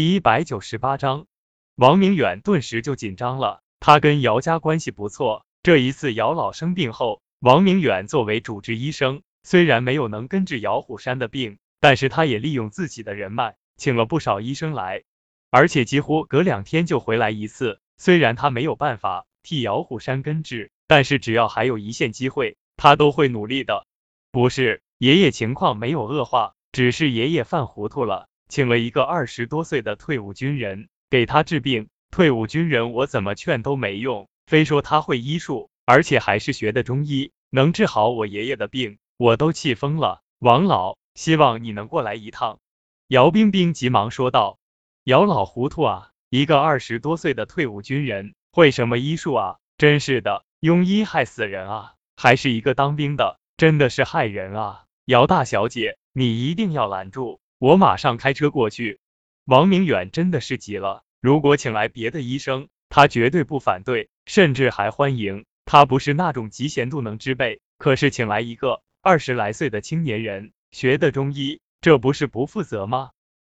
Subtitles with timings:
[0.00, 1.26] 第一百九十八章，
[1.74, 3.60] 王明远顿时就紧张了。
[3.80, 15.02] 他跟姚家关系不错，这一次姚老生病后，王明远作为主治医生，虽然没有能根治姚虎山的病，但是他也利用自己的人脉，请了不少医生来，
[15.50, 17.78] 而且几乎隔两天就回来一次。
[17.98, 23.86] 虽然他没有办法替姚虎山根治，但是只要还有一线机会，他都会努力的。
[24.32, 28.29] 不是爷爷情况没有恶化，只是爷爷犯糊涂了。
[28.50, 40.20] 请了一个二十多岁的退伍军人给他治病，退伍军人我怎么劝都没用，非说他会医术，而且还是学的中医，能治好我爷爷的病，我都气疯了。
[40.40, 42.58] 王老，希望你能过来一趟。
[43.06, 44.58] 姚冰冰急忙说道。
[45.04, 49.56] 姚老糊涂啊，一个二十多岁的退伍军人会什么医术啊？
[49.78, 51.94] 真是的，庸医害死人啊！
[52.16, 54.84] 还是一个当兵的，真的是害人啊！
[55.04, 57.40] 姚大小姐，你一定要拦住。
[57.60, 59.00] 我马上开车过去。
[59.44, 65.44] 王明远真的是急了，如果请来别的医生，他绝对不反对，甚至还欢迎。
[65.66, 73.10] 他不是那种嫉贤妒能之辈，可是请来一个二十来岁的青年人，学的中医，这不是不负责吗？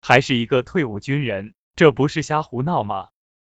[0.01, 3.09] 还是一个退伍军人，这不是瞎胡闹吗？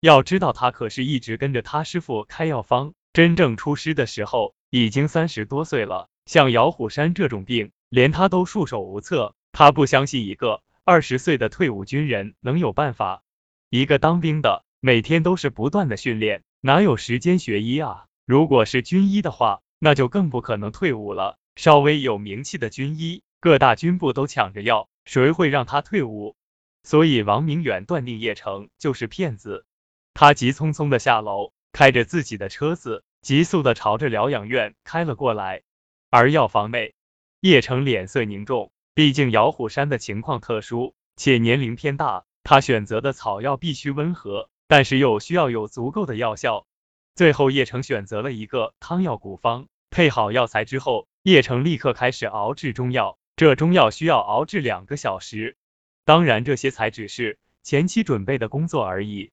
[0.02, 6.10] 要知道他可是一直跟着他师傅开药方，真正出师的时候已经三十多岁了。
[6.26, 9.34] 像姚虎山这种病，连他都束手无策。
[9.54, 13.23] 他不相信一个二十岁的退伍军人能有办法。
[13.70, 18.08] 一个当兵的每天都是不断的训练，哪有时间学医啊？
[18.26, 21.38] 如果是军医的话，那就更不可能退伍了。
[21.56, 26.36] 稍微有名气的军医，各大军部都抢着要，谁会让他退伍？
[26.82, 29.67] 所以王明远断定叶城就是骗子。
[30.16, 35.62] 他急匆匆的下楼，开着自己的车子，急速的朝着疗养院开了过来。
[36.10, 36.95] 而药房内，
[37.40, 38.72] 叶城脸色凝重。
[38.95, 46.67] 毕竟姚虎山的情况特殊，且年龄偏大，他选择的草药必须温和，但是又需要有足够的药效。
[47.16, 53.17] 最后叶城选择了一个汤药古方，配好药材之后，叶城立刻开始熬制中药。
[53.36, 55.58] 这中药需要熬制两个小时，
[56.05, 59.32] 当然这些才只是前期准备的工作而已。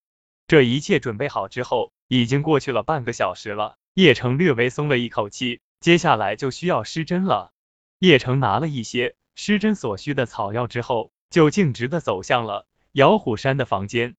[0.49, 7.53] 这一切准备好之后，已经过去了半个小时了，叶城略微松了一口气，接下来就需要施针了。
[7.99, 9.16] 叶城拿了一些。
[9.43, 14.15] 施针所需的草药之后，就径直的走向了姚虎山的房间。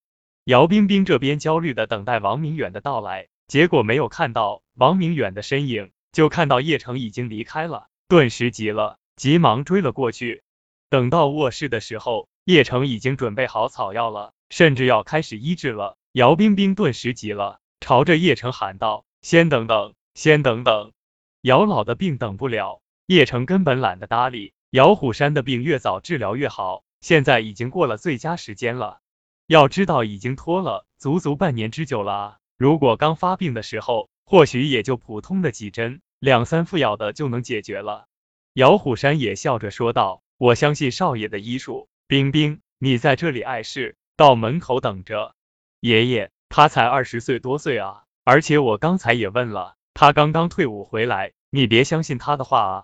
[0.45, 10.41] 姚冰冰这边焦虑的等待王明远的到来，结果没有看到王明远的身影，就看到叶城已经离开了，顿时急了，急忙追了过去。
[10.89, 15.97] 等到卧室的时候，叶城已经准备好草药了，甚至要开始医治了。
[16.13, 20.93] 姚冰冰顿时急了，朝着叶城喊道：“先等等，先等等，
[21.41, 24.53] 姚老的病等不了。”叶城根本懒得搭理。
[24.71, 29.01] 姚虎山的病越早治疗越好，现在已经过了最佳时间了。
[29.45, 32.37] 要知道，已经拖了足足半年之久了！
[32.57, 38.05] 如果刚发病的时候，或许也就普通的几针、两三副药的就能解决了。
[38.53, 41.89] 姚虎山也笑着说道：“我相信少爷的医术。
[42.07, 45.35] 冰冰，你在这里碍事，到门口等着。
[45.81, 52.83] 爷爷，他才二十岁多岁啊，而且我刚才也问了，他刚刚退伍回来，你别相信他的话啊。”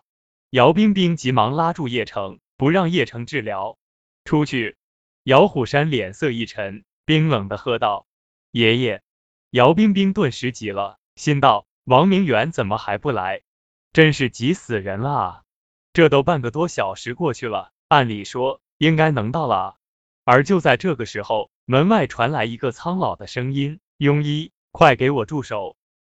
[0.51, 3.77] 姚冰冰急忙拉住叶城，不让叶城治疗。
[4.23, 4.77] 出去！
[5.23, 8.07] 姚虎山脸色一沉，冰冷的喝道
[8.51, 9.01] ：“爷爷！”
[9.51, 13.41] 姚冰冰顿时急了，心道：王明远怎么还不来？
[13.91, 15.43] 真是急死人了啊！
[15.91, 19.75] 这都半个多小时过去了，按理说应该能到了。
[20.23, 25.75] 而就在这个时候，门外传来一个苍老的声音：“庸医，快给我住手！”